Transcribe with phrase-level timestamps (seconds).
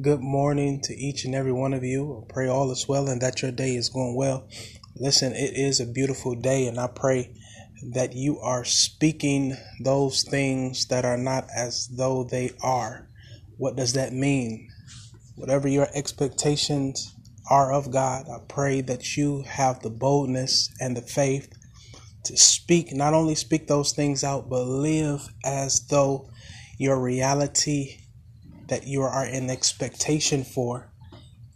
[0.00, 2.20] Good morning to each and every one of you.
[2.20, 4.48] I pray all is well and that your day is going well.
[4.96, 7.32] Listen, it is a beautiful day, and I pray
[7.92, 13.08] that you are speaking those things that are not as though they are.
[13.56, 14.68] What does that mean?
[15.36, 17.14] Whatever your expectations
[17.48, 21.52] are of God, I pray that you have the boldness and the faith
[22.24, 26.30] to speak, not only speak those things out, but live as though
[26.78, 28.00] your reality
[28.68, 30.90] that you are in expectation for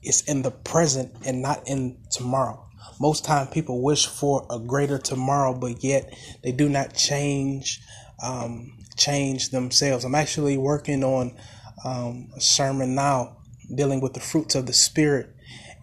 [0.02, 2.64] is in the present and not in tomorrow.
[3.00, 7.80] Most time people wish for a greater tomorrow, but yet they do not change
[8.22, 10.04] um, change themselves.
[10.04, 11.36] I'm actually working on
[11.84, 13.36] um, a sermon now
[13.72, 15.34] dealing with the fruits of the spirit,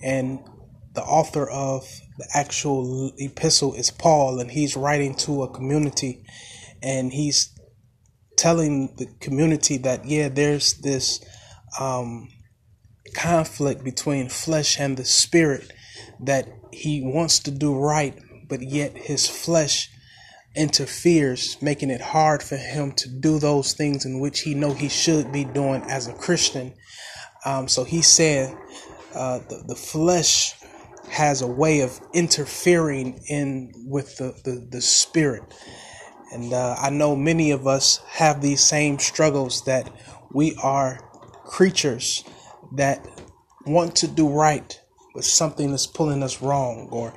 [0.04, 0.40] and
[0.94, 1.88] the author of
[2.18, 6.26] the actual epistle is Paul, and he's writing to a community,
[6.82, 7.55] and he's
[8.46, 11.20] telling the community that yeah, there's this
[11.80, 12.30] um,
[13.16, 15.72] conflict between flesh and the spirit
[16.20, 18.16] that he wants to do right,
[18.48, 19.90] but yet his flesh
[20.56, 24.90] interferes, making it hard for him to do those things in which he know he
[24.90, 26.72] should be doing as a Christian.
[27.46, 28.56] Um, so he said
[29.16, 30.54] uh, the, the flesh
[31.10, 35.42] has a way of interfering in with the, the, the spirit.
[36.36, 39.90] And uh, I know many of us have these same struggles that
[40.34, 41.00] we are
[41.46, 42.26] creatures
[42.74, 43.08] that
[43.66, 44.78] want to do right,
[45.14, 47.14] but something is pulling us wrong, or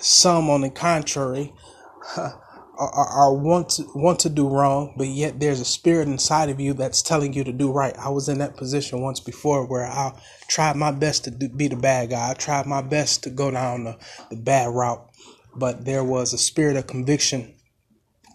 [0.00, 1.54] some, on the contrary,
[2.18, 2.34] are,
[2.78, 6.74] are, want to want to do wrong, but yet there's a spirit inside of you
[6.74, 7.96] that's telling you to do right.
[7.98, 10.12] I was in that position once before where I
[10.46, 12.30] tried my best to do, be the bad guy.
[12.30, 13.96] I tried my best to go down the,
[14.28, 15.08] the bad route,
[15.56, 17.54] but there was a spirit of conviction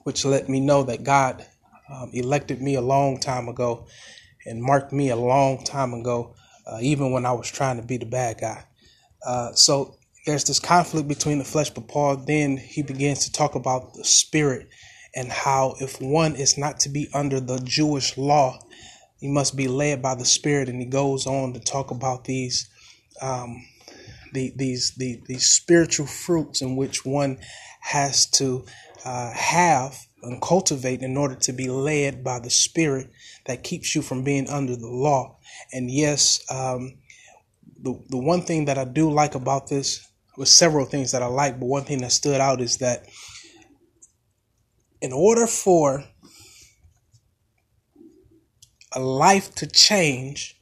[0.08, 1.45] which let me know that God
[1.94, 3.88] um, elected me a long time ago
[4.45, 6.33] and marked me a long time ago,
[6.66, 8.64] uh, even when I was trying to be the bad guy.
[9.25, 13.55] Uh, so there's this conflict between the flesh, but Paul then he begins to talk
[13.55, 14.70] about the spirit
[15.14, 18.58] and how if one is not to be under the Jewish law,
[19.20, 20.70] he must be led by the spirit.
[20.70, 22.70] And he goes on to talk about these.
[23.21, 23.61] Um,
[24.33, 27.39] the, these the, these spiritual fruits in which one
[27.82, 28.65] has to
[29.05, 33.09] uh, have and cultivate in order to be led by the Spirit
[33.45, 35.37] that keeps you from being under the law.
[35.71, 36.97] And yes, um,
[37.81, 41.27] the the one thing that I do like about this was several things that I
[41.27, 43.05] like, but one thing that stood out is that
[45.02, 46.03] in order for
[48.93, 50.59] a life to change,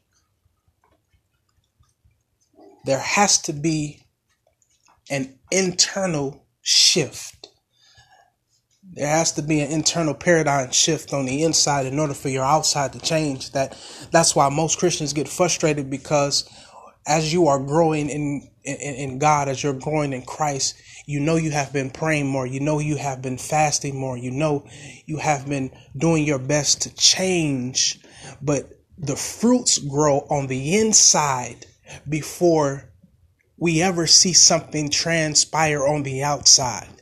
[2.85, 4.06] there has to be
[5.09, 7.50] an internal shift.
[8.96, 12.46] There has to be an internal paradigm shift on the inside in order for your
[12.46, 13.52] outside to change.
[13.52, 13.78] That
[14.12, 16.50] that's why most Christians get frustrated because
[17.06, 20.76] as you are growing in, in in God, as you're growing in Christ,
[21.06, 24.32] you know you have been praying more, you know you have been fasting more, you
[24.32, 24.66] know
[25.06, 28.00] you have been doing your best to change,
[28.42, 31.66] but the fruits grow on the inside
[32.08, 32.90] before
[33.58, 36.95] we ever see something transpire on the outside.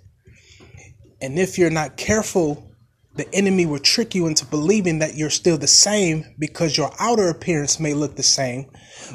[1.23, 2.69] And if you're not careful,
[3.15, 7.29] the enemy will trick you into believing that you're still the same because your outer
[7.29, 8.69] appearance may look the same,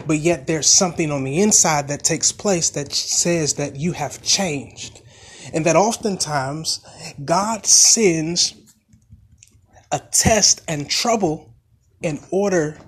[0.06, 4.22] but yet there's something on the inside that takes place that says that you have
[4.22, 5.02] changed.
[5.52, 6.80] And that oftentimes
[7.22, 8.54] God sends
[9.92, 11.54] a test and trouble
[12.00, 12.78] in order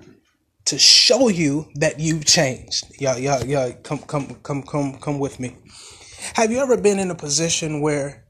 [0.65, 2.85] to show you that you've changed.
[2.99, 3.71] Yeah, yeah, yeah.
[3.83, 5.57] Come, come, come, come, come with me.
[6.33, 8.25] Have you ever been in a position where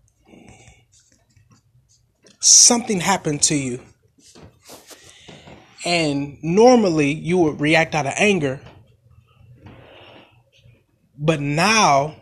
[2.41, 3.79] something happened to you.
[5.85, 8.61] And normally you would react out of anger,
[11.17, 12.15] but now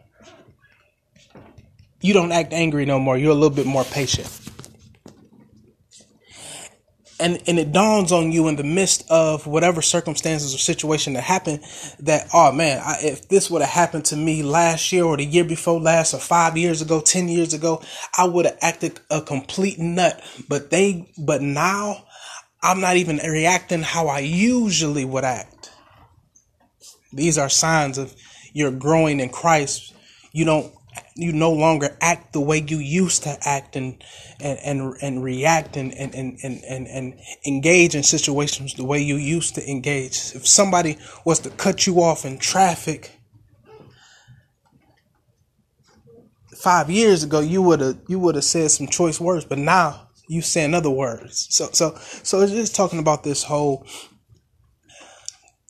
[2.01, 3.17] you don't act angry no more.
[3.17, 4.38] You're a little bit more patient
[7.19, 11.23] and and it dawns on you in the midst of whatever circumstances or situation that
[11.23, 11.61] happened
[11.99, 15.25] that oh man I, if this would have happened to me last year or the
[15.25, 17.81] year before last or five years ago ten years ago
[18.17, 20.21] i would have acted a complete nut.
[20.47, 22.05] But they but now
[22.63, 25.71] i'm not even reacting how i usually would act.
[27.11, 28.15] These are signs of
[28.53, 29.93] you're growing in christ.
[30.31, 30.73] You don't
[31.19, 34.03] you no longer act the way you used to act and
[34.39, 39.15] and and, and react and, and, and, and, and engage in situations the way you
[39.15, 40.33] used to engage.
[40.35, 43.11] If somebody was to cut you off in traffic
[46.57, 50.09] five years ago, you would have you would have said some choice words, but now
[50.27, 51.47] you saying other words.
[51.49, 53.85] So so so it's just talking about this whole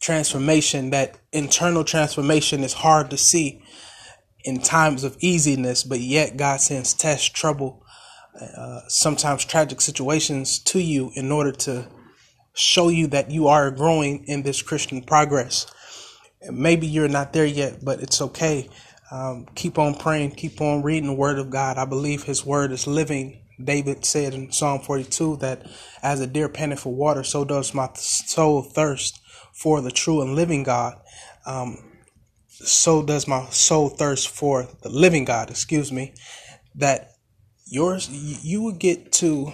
[0.01, 3.62] transformation, that internal transformation is hard to see
[4.44, 7.83] in times of easiness, but yet God sends test, trouble,
[8.39, 11.88] uh, sometimes tragic situations to you in order to
[12.53, 15.65] show you that you are growing in this Christian progress.
[16.50, 18.69] Maybe you're not there yet, but it's okay.
[19.12, 21.77] Um, keep on praying, keep on reading the Word of God.
[21.77, 23.44] I believe His Word is living.
[23.62, 25.69] David said in Psalm 42 that
[26.01, 29.19] as a deer panteth for water, so does my soul thirst
[29.51, 30.97] for the true and living God.
[31.45, 31.88] Um,
[32.63, 36.13] so does my soul thirst for the living God, excuse me,
[36.75, 37.11] that
[37.65, 39.51] yours you will get to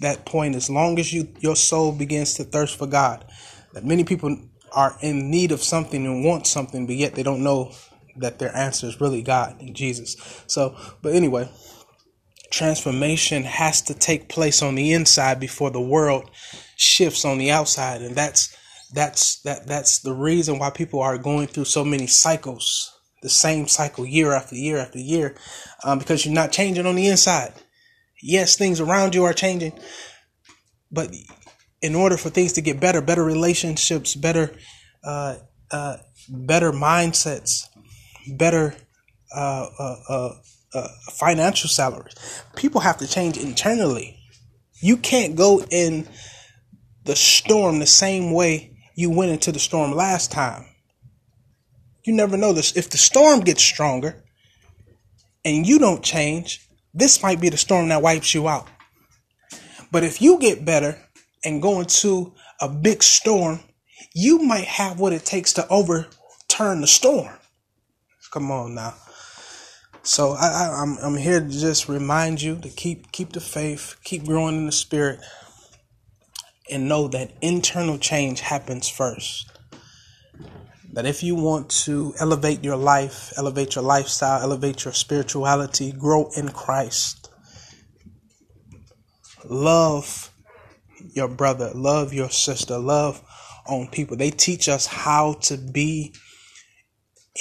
[0.00, 3.24] that point as long as you your soul begins to thirst for God.
[3.72, 4.38] That many people
[4.72, 7.72] are in need of something and want something, but yet they don't know
[8.16, 10.16] that their answer is really God and Jesus.
[10.46, 11.50] So, but anyway,
[12.50, 16.30] transformation has to take place on the inside before the world
[16.76, 18.56] shifts on the outside, and that's
[18.96, 23.68] that's that that's the reason why people are going through so many cycles, the same
[23.68, 25.36] cycle year after year after year,
[25.84, 27.52] um, because you're not changing on the inside.
[28.22, 29.78] Yes, things around you are changing,
[30.90, 31.14] but
[31.82, 34.56] in order for things to get better, better relationships, better,
[35.04, 35.36] uh,
[35.70, 35.98] uh,
[36.30, 37.68] better mindsets,
[38.26, 38.74] better
[39.36, 40.30] uh, uh, uh,
[40.72, 42.14] uh, financial salaries,
[42.56, 44.18] people have to change internally.
[44.80, 46.08] You can't go in
[47.04, 50.64] the storm the same way you went into the storm last time.
[52.04, 52.76] You never know this.
[52.76, 54.24] If the storm gets stronger
[55.44, 58.66] and you don't change, this might be the storm that wipes you out.
[59.92, 60.98] But if you get better
[61.44, 63.60] and go into a big storm,
[64.14, 67.34] you might have what it takes to overturn the storm.
[68.32, 68.94] Come on now.
[70.02, 73.96] So I, I, I'm I'm here to just remind you to keep keep the faith,
[74.04, 75.20] keep growing in the spirit,
[76.70, 79.50] and know that internal change happens first.
[80.92, 86.30] That if you want to elevate your life, elevate your lifestyle, elevate your spirituality, grow
[86.36, 87.30] in Christ,
[89.44, 90.32] love
[91.12, 93.22] your brother, love your sister, love
[93.66, 94.16] on people.
[94.16, 96.14] They teach us how to be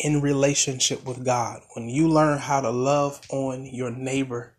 [0.03, 1.61] in relationship with God.
[1.73, 4.55] When you learn how to love on your neighbor,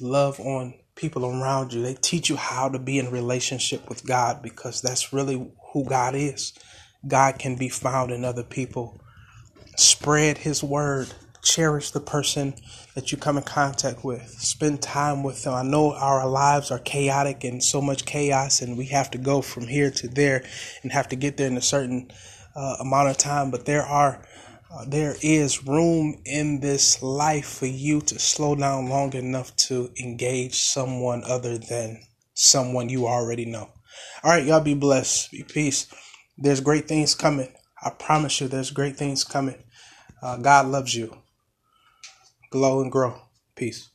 [0.00, 1.82] love on people around you.
[1.82, 6.14] They teach you how to be in relationship with God because that's really who God
[6.14, 6.52] is.
[7.06, 9.00] God can be found in other people.
[9.76, 11.12] Spread his word.
[11.42, 12.54] Cherish the person
[12.94, 14.30] that you come in contact with.
[14.38, 15.52] Spend time with them.
[15.52, 19.42] I know our lives are chaotic and so much chaos, and we have to go
[19.42, 20.42] from here to there
[20.82, 22.10] and have to get there in a certain
[22.56, 24.24] uh, amount of time, but there are
[24.88, 30.56] there is room in this life for you to slow down long enough to engage
[30.56, 32.02] someone other than
[32.34, 33.70] someone you already know.
[34.22, 35.30] All right, y'all be blessed.
[35.30, 35.86] Be peace.
[36.36, 37.52] There's great things coming.
[37.82, 39.62] I promise you, there's great things coming.
[40.22, 41.16] Uh, God loves you.
[42.50, 43.20] Glow and grow.
[43.56, 43.90] Peace.